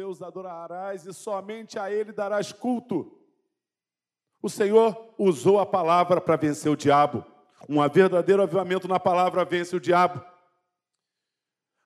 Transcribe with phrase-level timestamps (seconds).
[0.00, 3.20] Deus adorarás e somente a Ele darás culto.
[4.40, 7.22] O Senhor usou a palavra para vencer o diabo.
[7.68, 10.24] Um verdadeiro avivamento na palavra vence o diabo.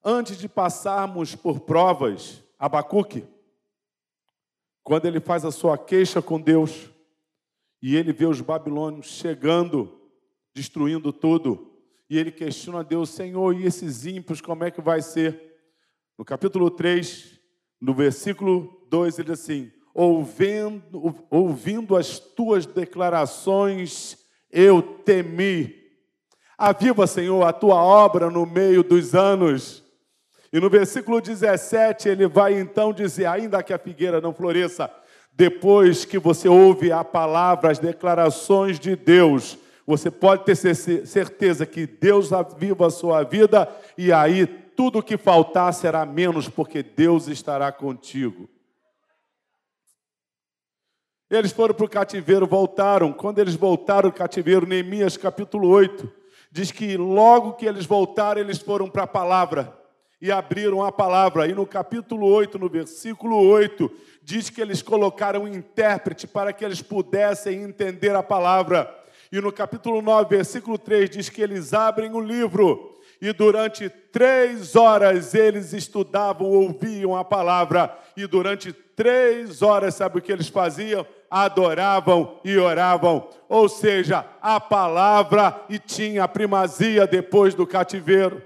[0.05, 3.27] Antes de passarmos por provas, Abacuque,
[4.85, 6.89] quando ele faz a sua queixa com Deus
[7.83, 10.09] e ele vê os babilônios chegando,
[10.55, 11.77] destruindo tudo,
[12.09, 15.59] e ele questiona a Deus, Senhor, e esses ímpios, como é que vai ser?
[16.17, 17.34] No capítulo 3,
[17.85, 24.17] no versículo 2, ele diz assim: ouvindo, ouvindo as tuas declarações,
[24.51, 25.85] eu temi.
[26.57, 29.85] Aviva, Senhor, a tua obra no meio dos anos.
[30.51, 34.91] E no versículo 17, ele vai então dizer: ainda que a figueira não floresça,
[35.31, 41.87] depois que você ouve a palavra, as declarações de Deus, você pode ter certeza que
[41.87, 47.71] Deus aviva a sua vida e aí tudo que faltar será menos, porque Deus estará
[47.73, 48.49] contigo.
[51.31, 53.13] Eles foram para o cativeiro, voltaram.
[53.13, 56.11] Quando eles voltaram do cativeiro, Neemias capítulo 8,
[56.51, 59.77] diz que logo que eles voltaram, eles foram para a palavra
[60.21, 61.49] e abriram a palavra.
[61.49, 63.91] E no capítulo 8, no versículo 8,
[64.23, 68.95] diz que eles colocaram um intérprete para que eles pudessem entender a palavra.
[69.33, 74.77] E no capítulo 9, versículo 3, diz que eles abrem o livro e durante três
[74.77, 81.07] horas eles estudavam, ouviam a palavra, e durante três horas, sabe o que eles faziam?
[81.31, 88.43] Adoravam e oravam, ou seja, a palavra e tinha primazia depois do cativeiro.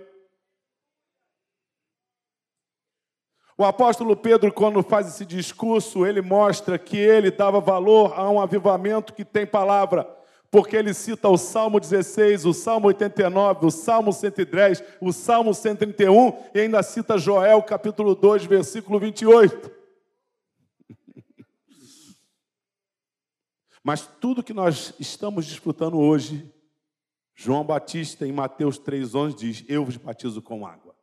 [3.57, 8.41] O apóstolo Pedro, quando faz esse discurso, ele mostra que ele dava valor a um
[8.41, 10.18] avivamento que tem palavra
[10.51, 16.51] porque ele cita o Salmo 16, o Salmo 89, o Salmo 110, o Salmo 131
[16.55, 19.71] e ainda cita Joel capítulo 2, versículo 28.
[23.85, 26.51] Mas tudo que nós estamos desfrutando hoje,
[27.35, 30.97] João Batista em Mateus 3,11 diz: Eu vos batizo com água.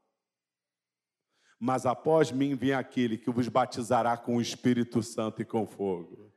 [1.60, 6.35] Mas após mim vem aquele que vos batizará com o Espírito Santo e com fogo.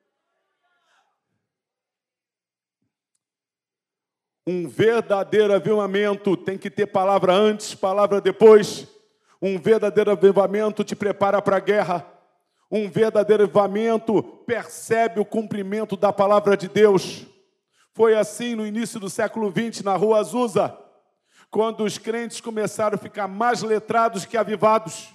[4.50, 8.88] Um verdadeiro avivamento tem que ter palavra antes, palavra depois.
[9.42, 12.10] Um verdadeiro avivamento te prepara para a guerra.
[12.70, 17.26] Um verdadeiro avivamento percebe o cumprimento da palavra de Deus.
[17.92, 20.74] Foi assim no início do século XX, na rua Azusa,
[21.50, 25.10] quando os crentes começaram a ficar mais letrados que avivados.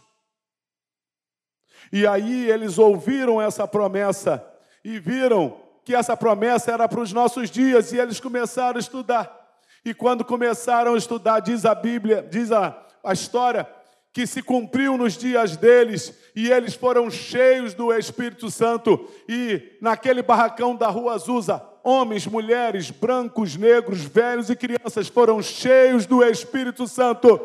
[1.91, 4.47] E aí eles ouviram essa promessa
[4.85, 9.43] e viram que essa promessa era para os nossos dias e eles começaram a estudar.
[9.85, 13.67] E quando começaram a estudar, diz a Bíblia, diz a, a história,
[14.13, 19.09] que se cumpriu nos dias deles e eles foram cheios do Espírito Santo.
[19.27, 26.05] E naquele barracão da rua Azusa, homens, mulheres, brancos, negros, velhos e crianças foram cheios
[26.05, 27.41] do Espírito Santo.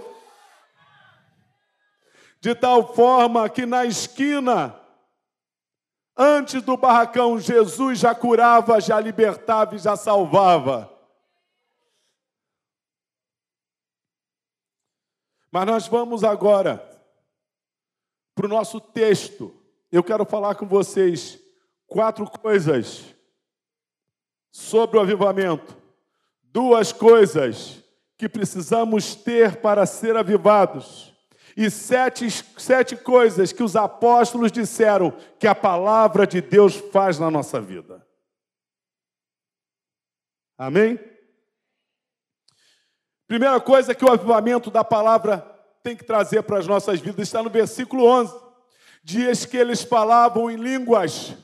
[2.40, 4.78] De tal forma que na esquina
[6.20, 10.92] Antes do barracão, Jesus já curava, já libertava e já salvava.
[15.48, 16.84] Mas nós vamos agora
[18.34, 19.54] para o nosso texto.
[19.92, 21.38] Eu quero falar com vocês
[21.86, 23.14] quatro coisas
[24.50, 25.76] sobre o avivamento.
[26.42, 27.84] Duas coisas
[28.16, 31.16] que precisamos ter para ser avivados
[31.58, 37.32] e sete, sete coisas que os apóstolos disseram que a palavra de Deus faz na
[37.32, 38.06] nossa vida.
[40.56, 41.00] Amém?
[43.26, 45.38] Primeira coisa que o avivamento da palavra
[45.82, 48.32] tem que trazer para as nossas vidas está no versículo 11.
[49.02, 51.34] Dias que eles falavam em línguas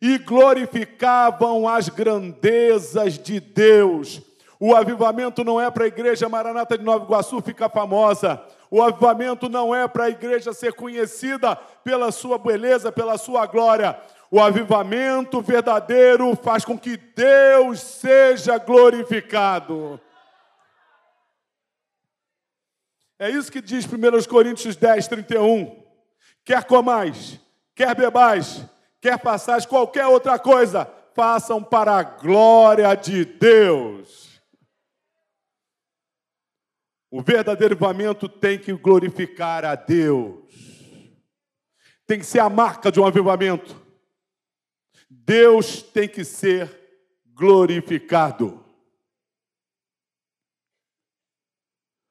[0.00, 4.22] e glorificavam as grandezas de Deus.
[4.60, 8.40] O avivamento não é para a igreja Maranata de Nova Iguaçu ficar famosa.
[8.70, 13.98] O avivamento não é para a igreja ser conhecida pela sua beleza, pela sua glória.
[14.30, 20.00] O avivamento verdadeiro faz com que Deus seja glorificado.
[23.18, 25.82] É isso que diz 1 Coríntios 10, 31.
[26.44, 27.40] Quer comais,
[27.74, 28.64] quer bebais,
[29.00, 34.35] quer passais qualquer outra coisa, façam para a glória de Deus.
[37.10, 40.44] O verdadeiro avivamento tem que glorificar a Deus.
[42.06, 43.84] Tem que ser a marca de um avivamento.
[45.08, 46.70] Deus tem que ser
[47.26, 48.64] glorificado.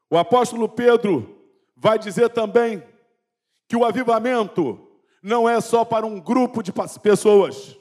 [0.09, 1.35] O apóstolo Pedro
[1.75, 2.83] vai dizer também
[3.67, 4.81] que o avivamento
[5.21, 6.71] não é só para um grupo de
[7.01, 7.75] pessoas.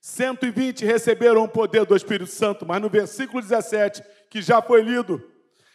[0.00, 5.22] 120 receberam o poder do Espírito Santo, mas no versículo 17, que já foi lido,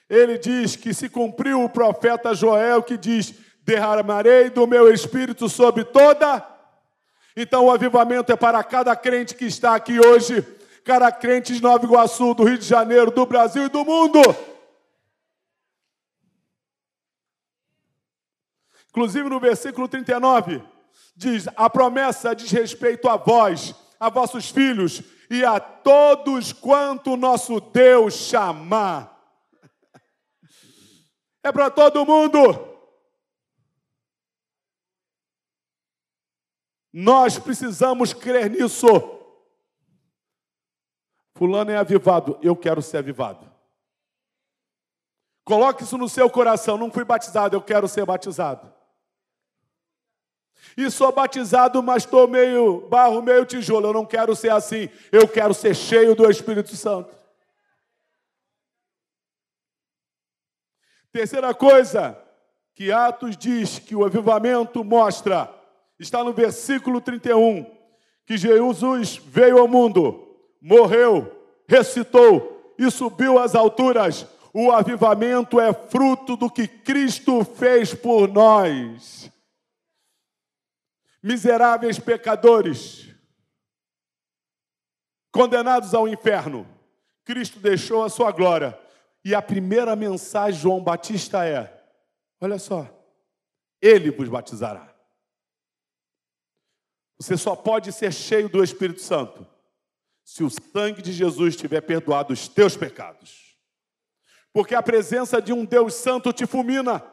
[0.10, 5.84] ele diz que se cumpriu o profeta Joel que diz: Derramarei do meu espírito sobre
[5.84, 6.46] toda.
[7.36, 10.42] Então o avivamento é para cada crente que está aqui hoje,
[10.84, 14.20] cada crente de Nova Iguaçu, do Rio de Janeiro, do Brasil e do mundo.
[18.90, 20.62] Inclusive no versículo 39,
[21.16, 27.60] diz: A promessa diz respeito a vós, a vossos filhos e a todos quanto nosso
[27.60, 29.15] Deus chamar.
[31.46, 32.40] É para todo mundo.
[36.92, 38.88] Nós precisamos crer nisso.
[41.36, 43.48] Fulano é avivado, eu quero ser avivado.
[45.44, 46.80] Coloque isso no seu coração.
[46.80, 48.74] Não fui batizado, eu quero ser batizado.
[50.76, 53.90] E sou batizado, mas estou meio barro, meio tijolo.
[53.90, 54.90] Eu não quero ser assim.
[55.12, 57.16] Eu quero ser cheio do Espírito Santo.
[61.16, 62.22] Terceira coisa
[62.74, 65.50] que Atos diz que o avivamento mostra,
[65.98, 67.66] está no versículo 31,
[68.26, 71.34] que Jesus veio ao mundo, morreu,
[71.70, 74.28] ressuscitou e subiu às alturas.
[74.54, 79.32] O avivamento é fruto do que Cristo fez por nós
[81.24, 83.08] miseráveis pecadores,
[85.32, 86.68] condenados ao inferno,
[87.24, 88.78] Cristo deixou a sua glória.
[89.26, 91.84] E a primeira mensagem de João Batista é:
[92.40, 92.88] olha só,
[93.82, 94.94] ele vos batizará.
[97.18, 99.48] Você só pode ser cheio do Espírito Santo
[100.24, 103.58] se o sangue de Jesus tiver perdoado os teus pecados.
[104.54, 107.04] Porque a presença de um Deus Santo te fulmina,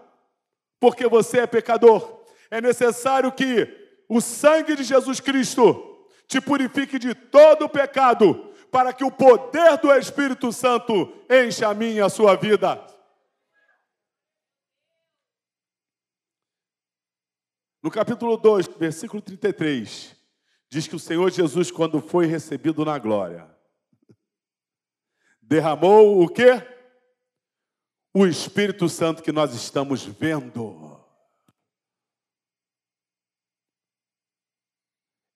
[0.78, 2.24] porque você é pecador.
[2.50, 8.90] É necessário que o sangue de Jesus Cristo te purifique de todo o pecado, para
[8.94, 12.82] que o poder do Espírito Santo encha a minha a sua vida.
[17.82, 20.16] No capítulo 2, versículo 33,
[20.70, 23.54] diz que o Senhor Jesus, quando foi recebido na glória,
[25.42, 26.52] derramou o quê?
[28.14, 30.98] O Espírito Santo que nós estamos vendo.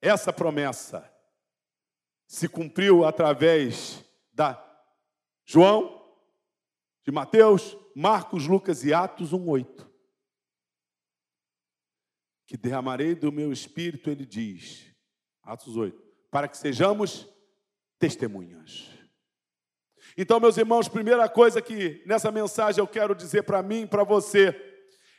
[0.01, 1.16] Essa promessa
[2.27, 4.63] se cumpriu através da
[5.45, 6.05] João,
[7.05, 9.87] de Mateus, Marcos, Lucas e Atos 1:8.
[12.47, 14.93] Que derramarei do meu espírito, ele diz,
[15.43, 16.01] Atos 8,
[16.31, 17.29] para que sejamos
[17.99, 18.89] testemunhas.
[20.17, 24.05] Então, meus irmãos, primeira coisa que nessa mensagem eu quero dizer para mim e para
[24.05, 24.55] você,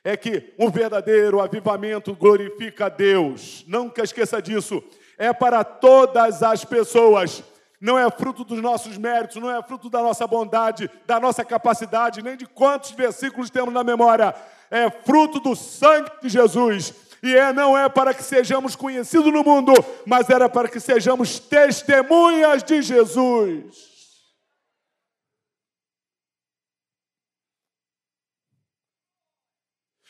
[0.03, 3.65] é que um verdadeiro avivamento glorifica a Deus.
[3.67, 4.81] Nunca esqueça disso.
[5.17, 7.43] É para todas as pessoas.
[7.79, 12.23] Não é fruto dos nossos méritos, não é fruto da nossa bondade, da nossa capacidade,
[12.23, 14.33] nem de quantos versículos temos na memória.
[14.69, 16.93] É fruto do sangue de Jesus.
[17.21, 19.73] E é, não é para que sejamos conhecidos no mundo,
[20.05, 23.87] mas era para que sejamos testemunhas de Jesus.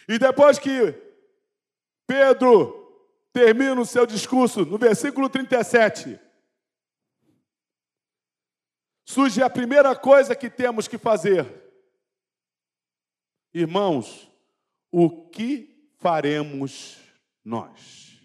[0.08, 0.96] E depois que
[2.06, 2.77] Pedro
[3.38, 6.20] termina o seu discurso, no versículo 37,
[9.06, 11.46] surge a primeira coisa que temos que fazer.
[13.54, 14.28] Irmãos,
[14.92, 16.98] o que faremos
[17.46, 18.20] nós?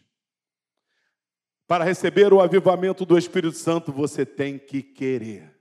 [1.66, 5.54] Para receber o avivamento do Espírito Santo, você tem que querer.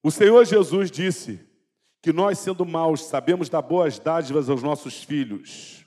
[0.00, 1.47] O Senhor Jesus disse:
[2.00, 5.84] que nós, sendo maus, sabemos dar boas dádivas aos nossos filhos,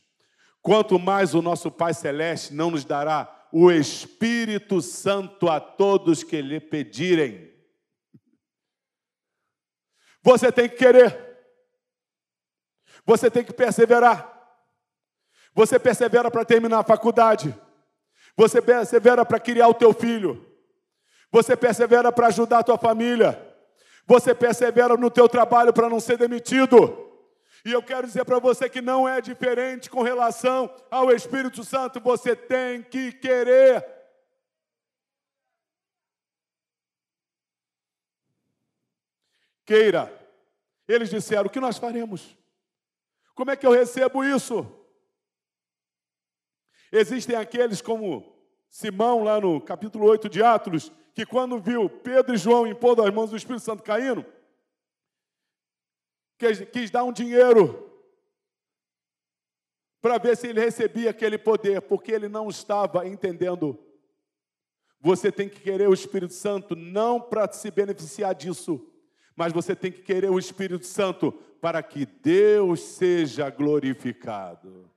[0.62, 6.42] quanto mais o nosso Pai Celeste não nos dará o Espírito Santo a todos que
[6.42, 7.52] lhe pedirem.
[10.24, 11.40] Você tem que querer,
[13.06, 14.32] você tem que perseverar.
[15.54, 17.54] Você persevera para terminar a faculdade,
[18.38, 20.48] você persevera para criar o teu filho,
[21.30, 23.51] você persevera para ajudar a tua família.
[24.06, 27.10] Você persevera no teu trabalho para não ser demitido.
[27.64, 32.00] E eu quero dizer para você que não é diferente com relação ao Espírito Santo,
[32.00, 33.86] você tem que querer.
[39.66, 40.12] Queira.
[40.88, 42.36] Eles disseram: O que nós faremos?
[43.36, 44.68] Como é que eu recebo isso?
[46.92, 48.36] Existem aqueles como
[48.68, 53.14] Simão, lá no capítulo 8 de Atos, que quando viu Pedro e João impondo as
[53.14, 54.26] mãos do Espírito Santo caindo,
[56.38, 57.90] quis, quis dar um dinheiro
[60.02, 63.78] para ver se ele recebia aquele poder, porque ele não estava entendendo.
[65.00, 68.88] Você tem que querer o Espírito Santo não para se beneficiar disso,
[69.36, 74.90] mas você tem que querer o Espírito Santo para que Deus seja glorificado.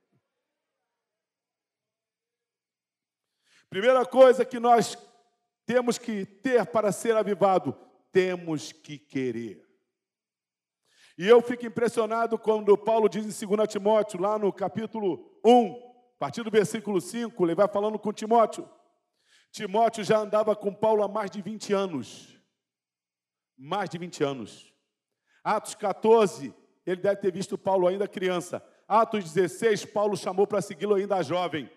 [3.68, 4.96] Primeira coisa que nós
[5.66, 7.76] temos que ter para ser avivado,
[8.12, 9.64] temos que querer.
[11.16, 15.72] E eu fico impressionado quando Paulo diz em 2 Timóteo, lá no capítulo 1,
[16.16, 18.68] a partir do versículo 5, ele vai falando com Timóteo.
[19.52, 22.36] Timóteo já andava com Paulo há mais de 20 anos.
[23.56, 24.74] Mais de 20 anos.
[25.44, 26.52] Atos 14,
[26.84, 28.64] ele deve ter visto Paulo ainda criança.
[28.88, 31.70] Atos 16, Paulo chamou para segui-lo ainda jovem.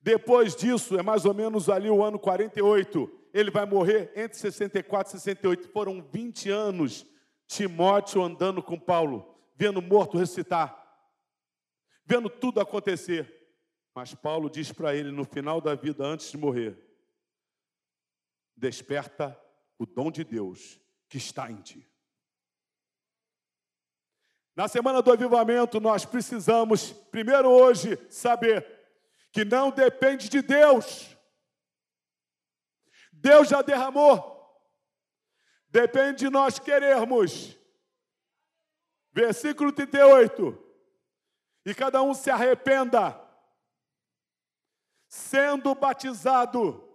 [0.00, 5.16] Depois disso, é mais ou menos ali o ano 48, ele vai morrer entre 64
[5.16, 5.68] e 68.
[5.70, 7.06] Foram 20 anos
[7.46, 10.86] Timóteo andando com Paulo, vendo morto ressuscitar,
[12.04, 13.34] vendo tudo acontecer.
[13.94, 16.78] Mas Paulo diz para ele no final da vida, antes de morrer:
[18.56, 19.38] Desperta
[19.78, 20.78] o dom de Deus
[21.08, 21.88] que está em ti.
[24.54, 28.77] Na semana do avivamento, nós precisamos, primeiro hoje, saber
[29.32, 31.16] que não depende de Deus.
[33.12, 34.38] Deus já derramou.
[35.68, 37.58] Depende de nós querermos.
[39.12, 40.66] Versículo 38.
[41.64, 43.20] E cada um se arrependa,
[45.06, 46.88] sendo batizado,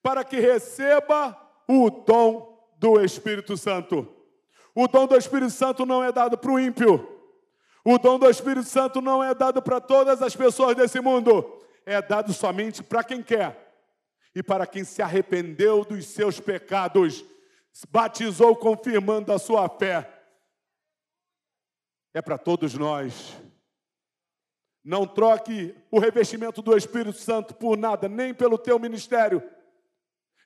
[0.00, 4.14] para que receba o dom do Espírito Santo.
[4.74, 7.17] O dom do Espírito Santo não é dado para o ímpio.
[7.90, 11.58] O dom do Espírito Santo não é dado para todas as pessoas desse mundo.
[11.86, 13.80] É dado somente para quem quer
[14.34, 17.24] e para quem se arrependeu dos seus pecados
[17.90, 20.06] batizou confirmando a sua fé.
[22.12, 23.34] É para todos nós.
[24.84, 29.42] Não troque o revestimento do Espírito Santo por nada, nem pelo teu ministério,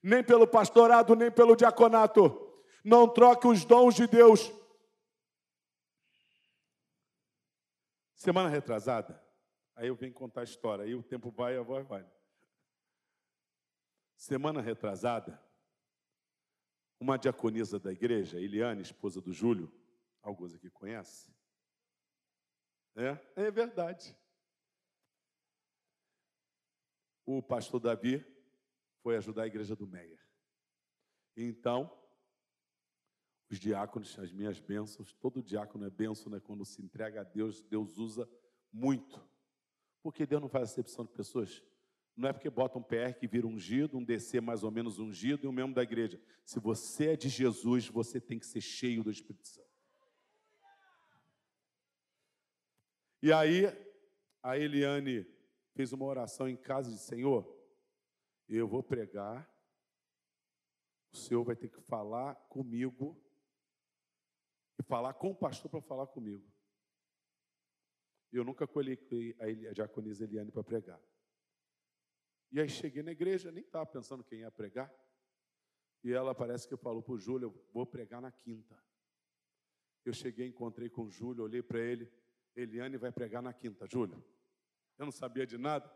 [0.00, 2.52] nem pelo pastorado, nem pelo diaconato.
[2.84, 4.61] Não troque os dons de Deus.
[8.22, 9.20] Semana retrasada,
[9.74, 12.08] aí eu venho contar a história, aí o tempo vai e a voz vai.
[14.14, 15.42] Semana retrasada,
[17.00, 19.72] uma diaconisa da igreja, Eliane, esposa do Júlio,
[20.22, 21.34] alguns aqui conhecem.
[22.94, 24.16] É, é verdade.
[27.26, 28.24] O pastor Davi
[29.02, 30.24] foi ajudar a igreja do Meia.
[31.36, 31.90] Então,
[33.52, 36.40] os diáconos, as minhas bênçãos, todo diácono é bênção, né?
[36.40, 38.26] Quando se entrega a Deus, Deus usa
[38.72, 39.22] muito.
[40.02, 41.62] Porque Deus não faz acepção de pessoas.
[42.16, 45.44] Não é porque bota um PR que vira ungido, um DC mais ou menos ungido
[45.44, 46.18] e um membro da igreja.
[46.46, 49.68] Se você é de Jesus, você tem que ser cheio do Espírito Santo.
[53.20, 53.66] E aí,
[54.42, 55.26] a Eliane
[55.74, 57.46] fez uma oração em casa de Senhor,
[58.48, 59.46] eu vou pregar,
[61.12, 63.22] o Senhor vai ter que falar comigo
[64.82, 66.44] e falar com o pastor para falar comigo.
[68.32, 68.98] Eu nunca colhei
[69.38, 71.00] a diaconisa Eliane para pregar.
[72.50, 74.92] E aí cheguei na igreja, nem estava pensando quem ia pregar.
[76.02, 78.76] E ela parece que falou para o Júlio, vou pregar na quinta.
[80.04, 82.12] Eu cheguei, encontrei com o Júlio, olhei para ele,
[82.56, 84.22] Eliane vai pregar na quinta, Júlio.
[84.98, 85.90] Eu não sabia de nada.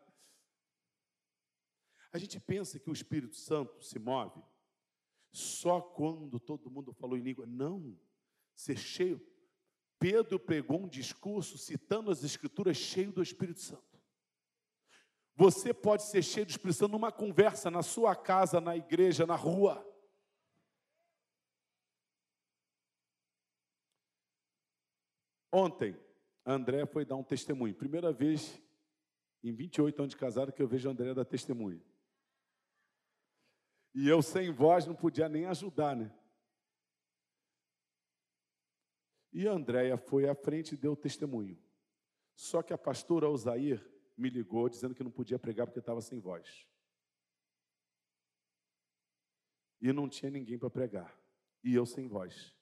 [2.13, 4.41] A gente pensa que o Espírito Santo se move
[5.33, 7.45] só quando todo mundo falou em língua.
[7.47, 7.99] Não,
[8.57, 9.21] ser cheio.
[9.99, 13.85] Pedro pregou um discurso citando as Escrituras cheio do Espírito Santo.
[15.35, 19.37] Você pode ser cheio de Espírito Santo numa conversa, na sua casa, na igreja, na
[19.37, 19.87] rua.
[25.53, 25.99] Ontem,
[26.45, 27.75] André foi dar um testemunho.
[27.75, 28.61] Primeira vez
[29.43, 31.83] em 28 anos de casado que eu vejo André dar testemunho.
[33.95, 36.13] E eu, sem voz, não podia nem ajudar, né?
[39.37, 41.63] E Andréia foi à frente e deu testemunho.
[42.35, 46.19] Só que a pastora Osair me ligou dizendo que não podia pregar porque estava sem
[46.19, 46.67] voz.
[49.79, 51.21] E não tinha ninguém para pregar.
[51.63, 52.57] E eu sem voz.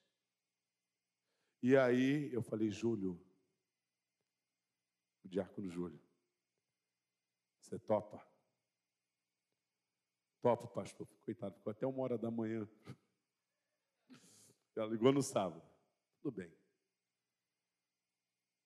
[1.63, 3.25] E aí eu falei, Júlio,
[5.23, 6.03] o diácono Júlio,
[7.61, 8.21] você topa?
[10.43, 11.07] Topa, pastor.
[11.25, 12.69] Coitado, ficou até uma hora da manhã.
[14.75, 15.63] Ela ligou no sábado.
[16.21, 16.64] Tudo bem.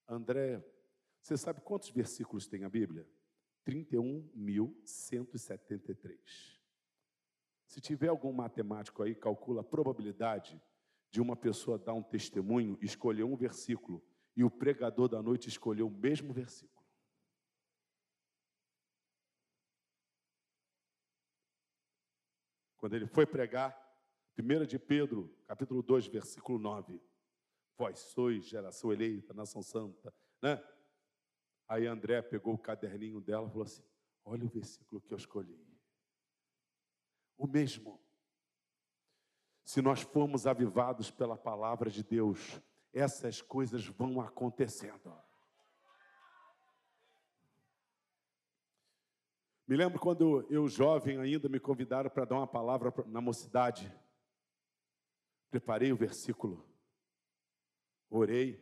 [0.08, 0.62] André
[1.28, 3.06] você sabe quantos versículos tem a Bíblia?
[3.66, 6.58] 31.173.
[7.66, 10.58] Se tiver algum matemático aí, calcula a probabilidade
[11.10, 14.02] de uma pessoa dar um testemunho, escolher um versículo,
[14.34, 16.82] e o pregador da noite escolheu o mesmo versículo.
[22.78, 23.78] Quando ele foi pregar,
[24.38, 26.98] 1 de Pedro, capítulo 2, versículo 9.
[27.78, 30.62] Vós sois geração eleita, nação santa, né?
[31.68, 33.84] Aí André pegou o caderninho dela e falou assim:
[34.24, 35.64] Olha o versículo que eu escolhi.
[37.36, 38.00] O mesmo.
[39.64, 42.60] Se nós formos avivados pela palavra de Deus,
[42.92, 45.14] essas coisas vão acontecendo.
[49.68, 53.94] Me lembro quando eu, jovem ainda, me convidaram para dar uma palavra na mocidade.
[55.50, 56.66] Preparei o versículo,
[58.10, 58.60] orei,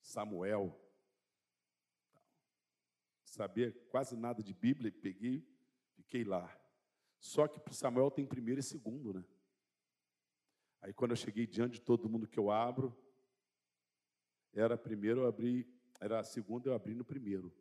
[0.00, 0.78] Samuel,
[3.24, 5.46] sabia quase nada de Bíblia, peguei,
[5.92, 6.56] fiquei lá.
[7.18, 9.24] Só que para Samuel tem primeiro e segundo, né?
[10.80, 12.96] Aí quando eu cheguei diante de todo mundo que eu abro,
[14.52, 15.68] era primeiro eu abri,
[16.00, 17.54] era a segunda eu abri no primeiro.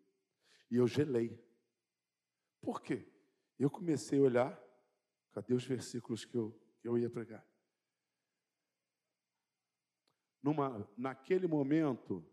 [0.72, 1.38] E eu gelei.
[2.62, 3.06] Por quê?
[3.58, 4.64] Eu comecei a olhar,
[5.32, 7.46] cadê os versículos que eu, que eu ia pregar?
[10.42, 12.26] Numa, naquele momento,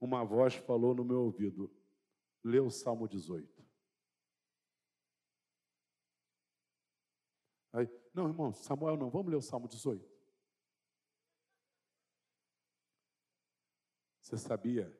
[0.00, 1.70] uma voz falou no meu ouvido:
[2.42, 3.64] lê o Salmo 18.
[7.72, 10.14] Aí, não, irmão, Samuel não, vamos ler o Salmo 18.
[14.20, 14.90] Você sabia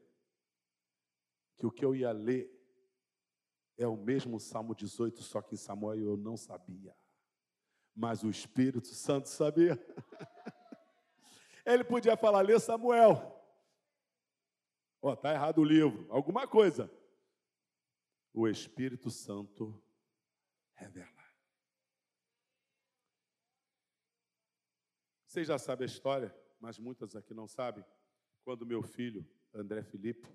[1.56, 2.50] que o que eu ia ler
[3.76, 6.94] é o mesmo Salmo 18, só que em Samuel eu não sabia.
[7.94, 9.78] Mas o Espírito Santo sabia.
[11.64, 13.34] Ele podia falar, lê Samuel.
[15.00, 16.90] Ó, oh, tá errado o livro, alguma coisa.
[18.32, 19.82] O Espírito Santo
[20.74, 21.24] revela.
[25.26, 27.84] Vocês já sabem a história, mas muitas aqui não sabem.
[28.44, 30.28] Quando meu filho, André Felipe,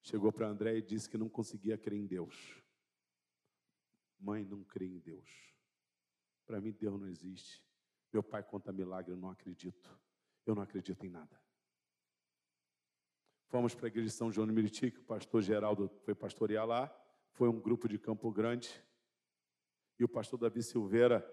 [0.00, 2.62] chegou para André e disse que não conseguia crer em Deus.
[4.18, 5.28] Mãe, não crê em Deus.
[6.46, 7.64] Para mim, Deus não existe.
[8.12, 9.90] Meu pai conta milagre, eu não acredito.
[10.46, 11.40] Eu não acredito em nada.
[13.46, 16.66] Fomos para a igreja de São João de Meriti, que o pastor Geraldo foi pastorear
[16.66, 16.92] lá.
[17.32, 18.82] Foi um grupo de Campo Grande.
[19.98, 21.24] E o pastor Davi Silveira,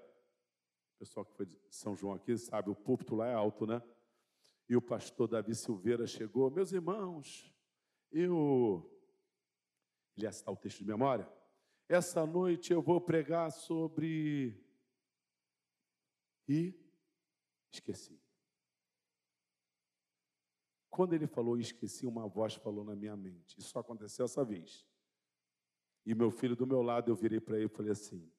[0.96, 3.82] o pessoal que foi de São João aqui, sabe, o púlpito lá é alto, né?
[4.70, 7.52] E o pastor Davi Silveira chegou, meus irmãos,
[8.12, 8.88] eu.
[10.16, 11.28] Ele ia citar o texto de memória.
[11.90, 14.64] Essa noite eu vou pregar sobre.
[16.48, 16.74] E
[17.72, 18.21] esqueci.
[20.92, 23.58] Quando ele falou esqueci, uma voz falou na minha mente.
[23.58, 24.86] Isso só aconteceu essa vez.
[26.06, 28.30] E meu filho do meu lado, eu virei para ele e falei assim: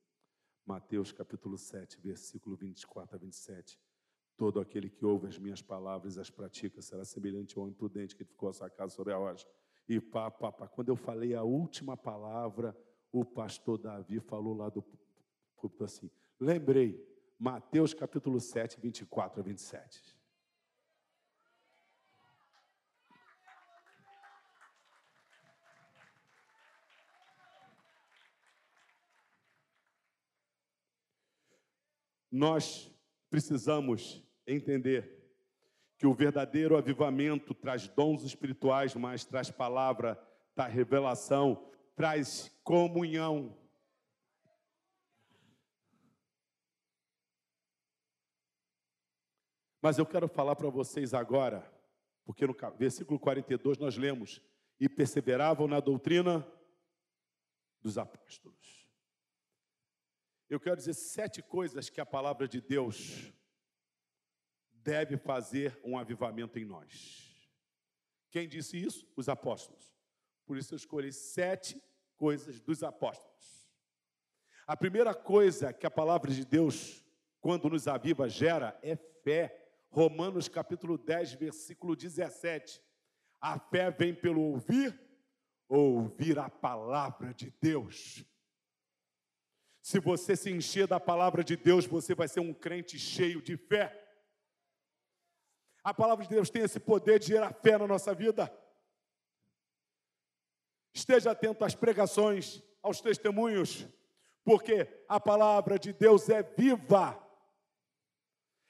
[0.67, 3.81] Mateus capítulo 7, versículo 24 a 27.
[4.37, 8.25] Todo aquele que ouve as minhas palavras e as pratica será semelhante ao imprudente que
[8.25, 9.49] ficou a sua casa sobre a rocha.
[9.89, 10.69] E pá, pá, pá.
[10.69, 12.77] Quando eu falei a última palavra,
[13.11, 14.85] o pastor Davi falou lá do
[15.57, 17.03] púlpito assim: lembrei,
[17.39, 20.22] Mateus capítulo 7, 24 a 27.
[32.33, 32.91] Nós
[33.29, 35.23] precisamos entender
[35.99, 40.17] que o verdadeiro avivamento traz dons espirituais, mas traz palavra,
[40.55, 43.55] traz revelação, traz comunhão.
[49.83, 51.71] Mas eu quero falar para vocês agora,
[52.25, 54.41] porque no versículo 42 nós lemos:
[54.81, 56.47] e perseveravam na doutrina
[57.83, 58.82] dos apóstolos.
[60.53, 63.33] Eu quero dizer sete coisas que a palavra de Deus
[64.71, 67.43] deve fazer um avivamento em nós.
[68.31, 69.11] Quem disse isso?
[69.17, 69.97] Os apóstolos.
[70.45, 71.83] Por isso eu escolhi sete
[72.19, 73.67] coisas dos apóstolos.
[74.67, 77.03] A primeira coisa que a palavra de Deus,
[77.41, 79.59] quando nos aviva, gera é fé.
[79.89, 82.79] Romanos capítulo 10, versículo 17.
[83.41, 85.01] A fé vem pelo ouvir,
[85.67, 88.31] ouvir a palavra de Deus.
[89.83, 93.57] Se você se encher da palavra de Deus, você vai ser um crente cheio de
[93.57, 93.99] fé.
[95.83, 98.51] A palavra de Deus tem esse poder de gerar fé na nossa vida.
[100.95, 103.85] Esteja atento às pregações, aos testemunhos,
[104.45, 107.21] porque a palavra de Deus é viva.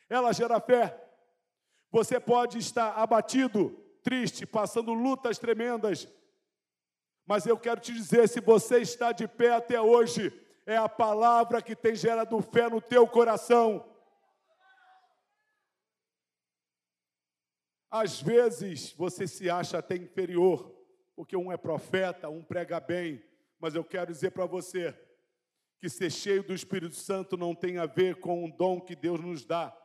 [0.09, 0.99] Ela gera fé.
[1.91, 3.71] Você pode estar abatido,
[4.03, 6.09] triste, passando lutas tremendas,
[7.27, 10.31] mas eu quero te dizer: se você está de pé até hoje,
[10.67, 13.89] é a palavra que tem gerado fé no teu coração.
[17.91, 20.75] Às vezes você se acha até inferior,
[21.15, 23.23] porque um é profeta, um prega bem,
[23.61, 24.99] mas eu quero dizer para você
[25.79, 29.21] que ser cheio do Espírito Santo não tem a ver com o dom que Deus
[29.21, 29.77] nos dá,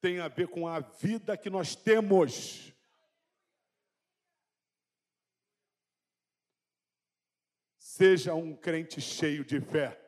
[0.00, 2.72] tem a ver com a vida que nós temos.
[7.78, 10.07] Seja um crente cheio de fé.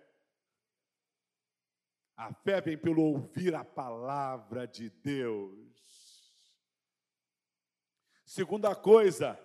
[2.20, 6.30] A fé vem pelo ouvir a palavra de Deus.
[8.26, 9.40] Segunda coisa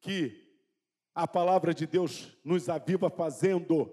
[0.00, 0.56] que
[1.12, 3.92] a palavra de Deus nos aviva fazendo,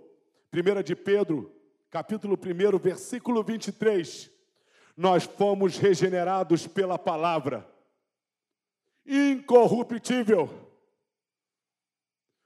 [0.54, 1.52] 1 de Pedro,
[1.90, 4.30] capítulo 1, versículo 23,
[4.96, 7.68] nós fomos regenerados pela palavra,
[9.04, 10.48] incorruptível,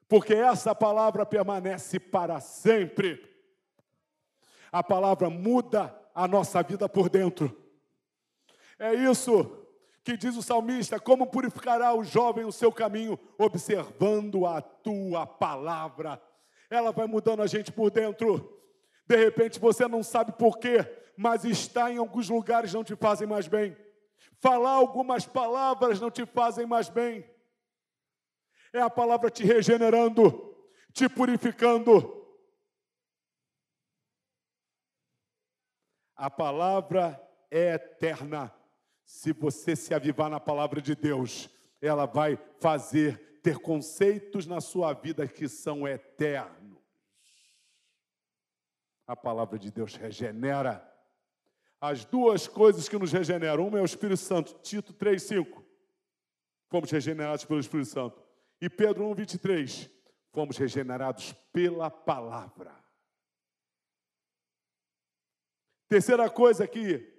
[0.07, 3.34] porque essa palavra permanece para sempre
[4.75, 7.65] a palavra muda a nossa vida por dentro.
[8.77, 9.65] É isso
[10.03, 16.21] que diz o salmista: como purificará o jovem o seu caminho, observando a tua palavra.
[16.69, 18.61] Ela vai mudando a gente por dentro.
[19.07, 20.85] De repente você não sabe porquê,
[21.15, 23.77] mas está em alguns lugares não te fazem mais bem.
[24.41, 27.23] Falar algumas palavras não te fazem mais bem.
[28.73, 30.53] É a palavra te regenerando,
[30.91, 32.24] te purificando,
[36.15, 38.53] A palavra é eterna.
[39.03, 41.49] Se você se avivar na palavra de Deus,
[41.81, 46.79] ela vai fazer ter conceitos na sua vida que são eternos.
[49.05, 50.91] A palavra de Deus regenera.
[51.79, 55.63] As duas coisas que nos regeneram, uma é o Espírito Santo, Tito 3:5.
[56.69, 58.23] Fomos regenerados pelo Espírito Santo.
[58.59, 59.91] E Pedro 1:23,
[60.31, 62.84] fomos regenerados pela palavra.
[65.87, 67.13] Terceira coisa que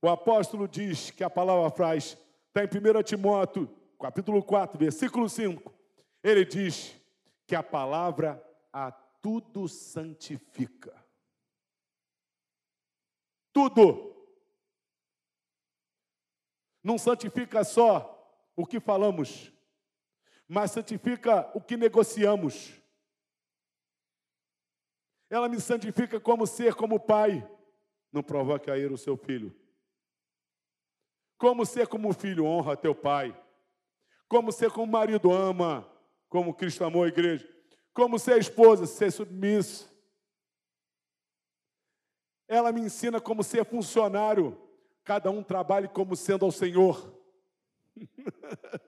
[0.00, 2.16] o apóstolo diz que a palavra faz,
[2.48, 3.68] está em 1 Timóteo,
[4.00, 5.72] capítulo 4, versículo 5.
[6.22, 6.94] Ele diz
[7.46, 10.92] que a palavra a tudo santifica.
[13.52, 14.12] Tudo.
[16.82, 18.08] Não santifica só
[18.56, 19.52] o que falamos,
[20.48, 22.74] mas santifica o que negociamos.
[25.30, 27.48] Ela me santifica como ser, como pai.
[28.12, 29.56] Não provoque a ira o seu filho.
[31.38, 33.36] Como ser como filho honra teu pai.
[34.28, 35.90] Como ser como marido ama,
[36.28, 37.48] como Cristo amou a igreja.
[37.94, 39.90] Como ser esposa, ser submisso.
[42.46, 44.60] Ela me ensina como ser funcionário.
[45.04, 47.18] Cada um trabalhe como sendo ao Senhor.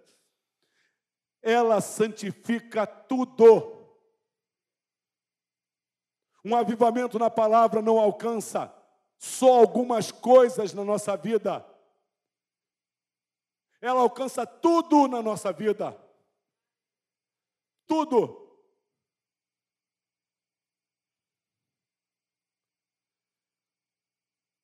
[1.42, 3.72] Ela santifica tudo.
[6.44, 8.73] Um avivamento na palavra não alcança
[9.24, 11.64] só algumas coisas na nossa vida.
[13.80, 15.98] Ela alcança tudo na nossa vida.
[17.86, 18.44] Tudo.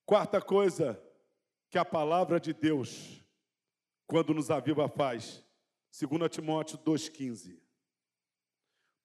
[0.05, 1.03] Quarta coisa
[1.71, 3.25] que a palavra de Deus,
[4.07, 5.43] quando nos aviva, faz.
[5.99, 7.59] 2 Timóteo 2,15.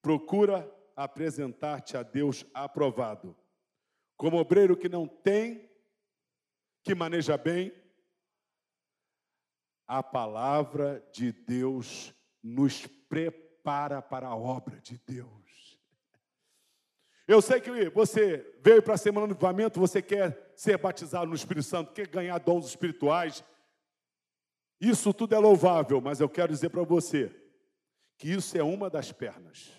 [0.02, 3.34] Procura apresentar-te a Deus aprovado
[4.16, 5.70] como obreiro que não tem,
[6.82, 7.72] que maneja bem,
[9.86, 15.78] a palavra de Deus nos prepara para a obra de Deus.
[17.28, 21.34] Eu sei que você veio para a semana do avivamento, você quer ser batizado no
[21.34, 23.42] Espírito Santo, quer ganhar dons espirituais.
[24.80, 27.34] Isso tudo é louvável, mas eu quero dizer para você
[28.16, 29.72] que isso é uma das pernas.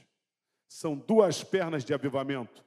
[0.68, 2.66] São duas pernas de avivamento.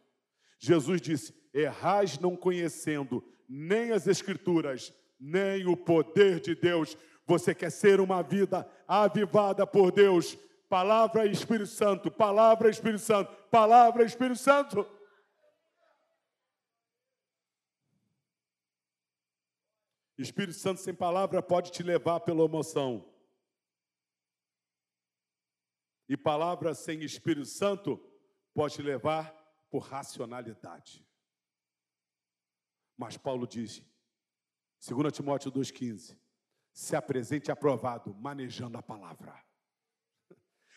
[0.58, 6.96] Jesus disse: errais não conhecendo nem as Escrituras, nem o poder de Deus.
[7.26, 10.36] Você quer ser uma vida avivada por Deus.
[10.68, 14.86] Palavra Espírito Santo, palavra Espírito Santo, palavra Espírito Santo.
[20.16, 23.10] Espírito Santo sem palavra pode te levar pela emoção.
[26.08, 27.96] E palavra sem Espírito Santo
[28.54, 29.32] pode te levar
[29.70, 31.04] por racionalidade.
[33.00, 33.82] Mas Paulo diz,
[34.86, 36.14] 2 Timóteo 2,15,
[36.70, 39.42] se apresente aprovado, manejando a palavra.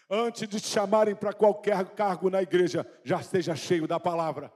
[0.10, 4.54] Antes de te chamarem para qualquer cargo na igreja, já esteja cheio da palavra.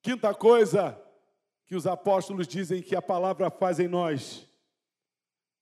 [0.00, 0.96] Quinta coisa
[1.66, 4.48] que os apóstolos dizem que a palavra faz em nós,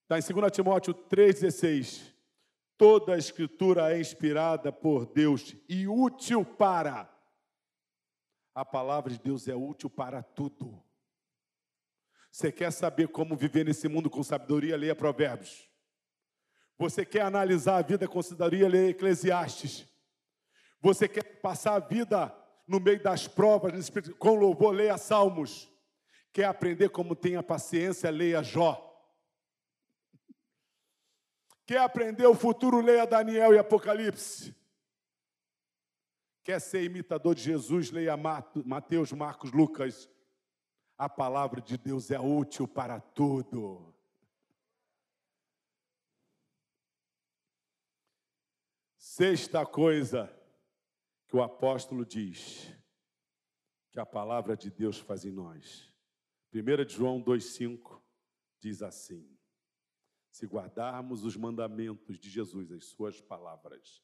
[0.02, 2.17] está em 2 Timóteo 3,16.
[2.78, 7.12] Toda a escritura é inspirada por Deus e útil para
[8.54, 10.82] A palavra de Deus é útil para tudo.
[12.30, 14.76] Você quer saber como viver nesse mundo com sabedoria?
[14.76, 15.68] Leia Provérbios.
[16.78, 18.68] Você quer analisar a vida com sabedoria?
[18.68, 19.86] Leia Eclesiastes.
[20.80, 22.32] Você quer passar a vida
[22.66, 24.72] no meio das provas, com louvor?
[24.72, 25.68] Leia Salmos.
[26.32, 28.08] Quer aprender como tem a paciência?
[28.10, 28.87] Leia Jó.
[31.68, 32.80] Quer aprender o futuro?
[32.80, 34.56] Leia Daniel e Apocalipse.
[36.42, 37.90] Quer ser imitador de Jesus?
[37.90, 40.08] Leia Mateus, Marcos, Lucas.
[40.96, 43.94] A palavra de Deus é útil para tudo.
[48.96, 50.34] Sexta coisa
[51.26, 52.74] que o apóstolo diz
[53.90, 55.92] que a palavra de Deus faz em nós.
[56.50, 58.00] 1 João 2,5
[58.58, 59.37] diz assim:
[60.38, 64.00] Se guardarmos os mandamentos de Jesus, as suas palavras,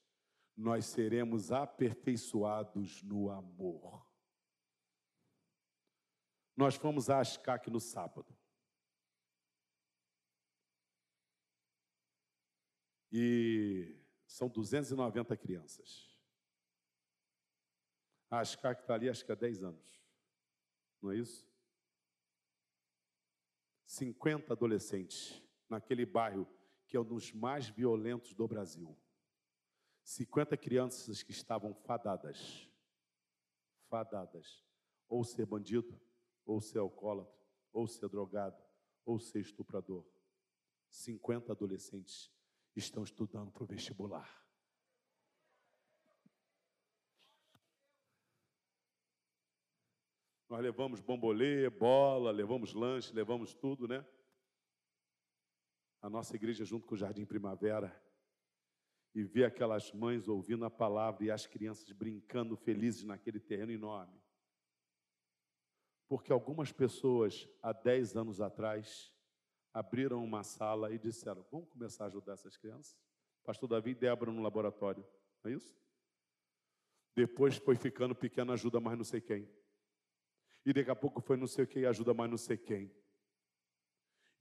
[0.56, 4.04] nós seremos aperfeiçoados no amor.
[6.56, 8.36] Nós fomos a Ascaque no sábado.
[13.12, 16.18] E são 290 crianças.
[18.28, 20.02] A está ali, acho que há 10 anos.
[21.00, 21.48] Não é isso?
[23.86, 26.46] 50 adolescentes naquele bairro
[26.86, 28.96] que é um dos mais violentos do Brasil.
[30.02, 32.68] 50 crianças que estavam fadadas,
[33.88, 34.62] fadadas,
[35.08, 35.98] ou ser bandido,
[36.44, 37.34] ou ser alcoólatra,
[37.72, 38.62] ou ser drogado,
[39.04, 40.06] ou ser estuprador.
[40.90, 42.30] 50 adolescentes
[42.76, 44.44] estão estudando para o vestibular.
[50.48, 54.06] Nós levamos bombolê, bola, levamos lanche, levamos tudo, né?
[56.04, 57.98] A nossa igreja, junto com o Jardim Primavera,
[59.14, 64.20] e ver aquelas mães ouvindo a palavra e as crianças brincando felizes naquele terreno enorme.
[66.06, 69.14] Porque algumas pessoas, há 10 anos atrás,
[69.72, 73.00] abriram uma sala e disseram: Vamos começar a ajudar essas crianças?
[73.42, 75.06] Pastor Davi e Débora no laboratório,
[75.42, 75.74] não é isso?
[77.16, 79.50] Depois foi ficando pequena ajuda mais não sei quem.
[80.66, 82.94] E daqui a pouco foi não sei o que ajuda mais não sei quem.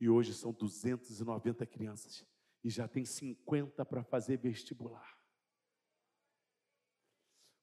[0.04, 2.26] E hoje são 290 crianças
[2.62, 5.18] e já tem 50 para fazer vestibular.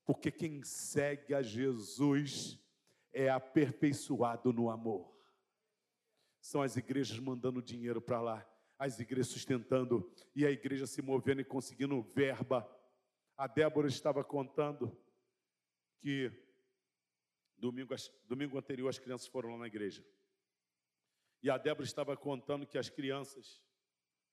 [0.07, 2.59] Porque quem segue a Jesus
[3.13, 5.15] é aperfeiçoado no amor.
[6.41, 11.43] São as igrejas mandando dinheiro para lá, as igrejas sustentando e a igreja se movendo
[11.43, 12.67] e conseguindo verba.
[13.37, 14.99] A Débora estava contando
[15.99, 16.33] que
[17.59, 17.95] domingo,
[18.27, 20.03] domingo anterior as crianças foram lá na igreja.
[21.43, 23.63] E a Débora estava contando que as crianças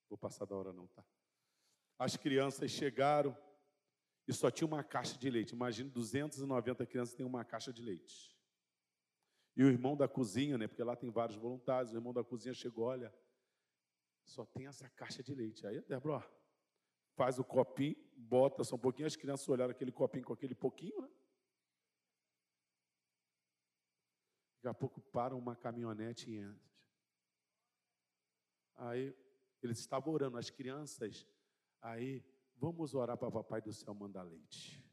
[0.10, 1.04] Vou passar da hora não, tá?
[2.00, 3.38] As crianças chegaram
[4.28, 5.54] e só tinha uma caixa de leite.
[5.54, 8.36] Imagina 290 crianças têm uma caixa de leite.
[9.56, 10.67] E o irmão da cozinha, né?
[10.67, 11.91] Porque lá tem vários voluntários.
[11.91, 13.13] O irmão da cozinha chegou, olha,
[14.24, 15.65] só tem essa caixa de leite.
[15.65, 16.24] Aí, Débora, ó,
[17.15, 19.08] faz o copinho, bota só um pouquinho.
[19.08, 21.10] As crianças olharam aquele copinho com aquele pouquinho, né?
[24.58, 26.77] Daqui a pouco para uma caminhonete e entra.
[28.78, 29.16] Aí
[29.62, 31.28] eles estavam orando, as crianças.
[31.82, 32.24] Aí,
[32.56, 34.84] vamos orar para o Papai do Céu mandar leite.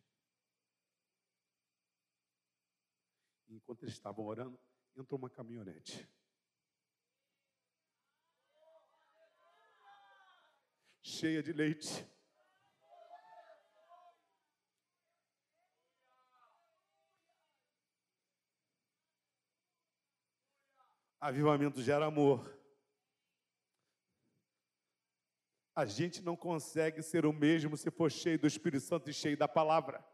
[3.48, 4.58] Enquanto eles estavam orando,
[4.96, 6.08] entrou uma caminhonete.
[11.02, 12.06] Cheia de leite.
[21.20, 22.63] Avivamento gera amor.
[25.74, 29.36] A gente não consegue ser o mesmo se for cheio do Espírito Santo e cheio
[29.36, 30.04] da palavra.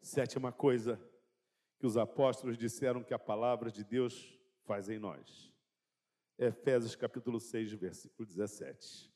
[0.00, 0.96] Sétima coisa
[1.80, 5.52] que os apóstolos disseram que a palavra de Deus faz em nós.
[6.38, 9.12] Efésios capítulo 6, versículo 17.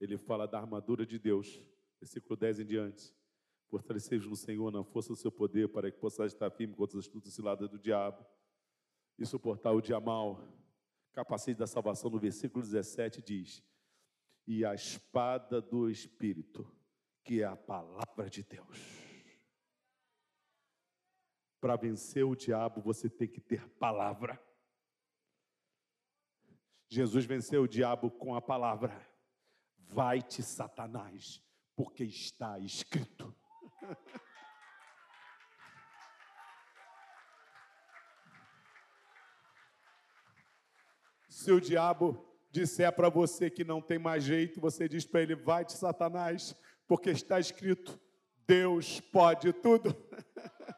[0.00, 1.64] Ele fala da armadura de Deus,
[2.00, 3.14] versículo 10 em diante.
[3.68, 7.04] Fortalecei-vos no Senhor, na força do seu poder, para que possais estar firme contra as
[7.04, 8.26] astutas ciladas do diabo
[9.20, 10.42] e suportar o dia mal.
[11.12, 13.62] Capacete da salvação, no versículo 17 diz:
[14.46, 16.66] E a espada do Espírito,
[17.22, 18.78] que é a palavra de Deus.
[21.60, 24.42] Para vencer o diabo, você tem que ter palavra.
[26.88, 29.06] Jesus venceu o diabo com a palavra:
[29.76, 31.42] Vai-te, Satanás,
[31.76, 33.36] porque está escrito.
[41.40, 45.34] Se o diabo disser para você que não tem mais jeito, você diz para ele:
[45.34, 46.54] vai-te, Satanás,
[46.86, 47.98] porque está escrito:
[48.46, 49.88] Deus pode tudo.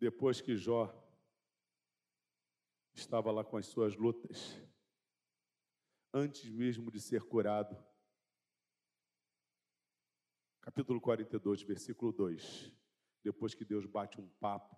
[0.00, 0.90] Depois que Jó
[2.94, 4.58] estava lá com as suas lutas,
[6.10, 7.76] antes mesmo de ser curado,
[10.74, 12.72] capítulo 42, versículo 2.
[13.22, 14.76] Depois que Deus bate um papo,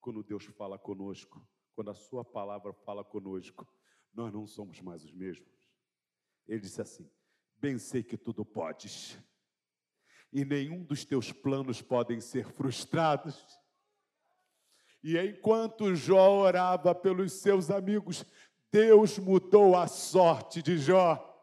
[0.00, 1.44] quando Deus fala conosco,
[1.74, 3.66] quando a Sua palavra fala conosco,
[4.14, 5.68] nós não somos mais os mesmos.
[6.46, 7.10] Ele disse assim:
[7.56, 9.18] Bem sei que tudo podes,
[10.32, 13.44] e nenhum dos teus planos podem ser frustrados.
[15.02, 18.24] E enquanto Jó orava pelos seus amigos,
[18.70, 21.33] Deus mudou a sorte de Jó.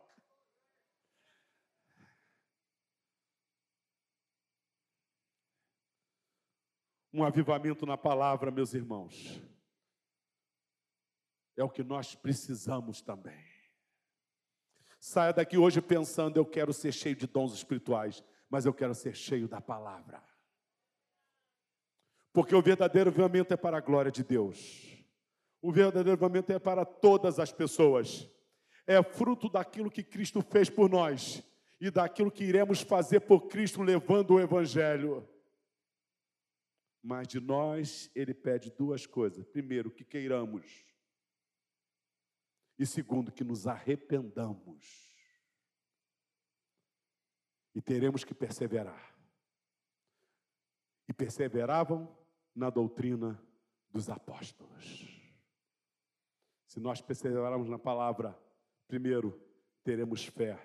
[7.14, 9.42] Um avivamento na palavra, meus irmãos,
[11.58, 13.52] é o que nós precisamos também.
[15.00, 19.16] Saia daqui hoje pensando: eu quero ser cheio de dons espirituais, mas eu quero ser
[19.16, 20.24] cheio da palavra.
[22.32, 24.88] Porque o verdadeiro avivamento é para a glória de Deus.
[25.62, 28.30] O verdadeiro avivamento é para todas as pessoas.
[28.88, 31.44] É fruto daquilo que Cristo fez por nós
[31.80, 35.28] e daquilo que iremos fazer por Cristo levando o evangelho.
[37.02, 40.86] Mas de nós ele pede duas coisas: primeiro, que queiramos,
[42.82, 45.08] e segundo, que nos arrependamos.
[47.76, 49.16] E teremos que perseverar.
[51.08, 52.12] E perseveravam
[52.56, 53.40] na doutrina
[53.92, 55.08] dos apóstolos.
[56.66, 58.36] Se nós perseverarmos na palavra,
[58.88, 59.40] primeiro,
[59.84, 60.58] teremos fé.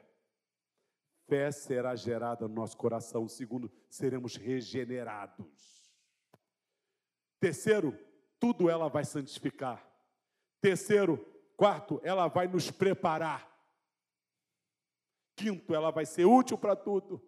[1.29, 3.29] Fé será gerada no nosso coração.
[3.29, 5.76] Segundo, seremos regenerados.
[7.38, 7.99] Terceiro,
[8.38, 9.87] tudo ela vai santificar.
[10.61, 11.18] Terceiro,
[11.57, 13.53] quarto, ela vai nos preparar.
[15.35, 17.22] Quinto, ela vai ser útil para tudo.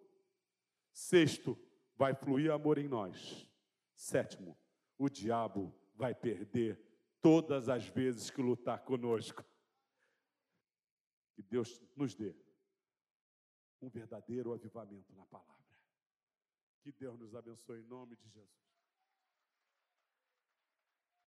[0.91, 1.57] Sexto,
[1.95, 3.47] vai fluir amor em nós.
[3.95, 4.57] Sétimo,
[4.97, 6.81] o diabo vai perder
[7.21, 9.43] todas as vezes que lutar conosco.
[11.33, 12.35] Que Deus nos dê
[13.81, 15.55] um verdadeiro avivamento na palavra.
[16.81, 18.68] Que Deus nos abençoe em nome de Jesus.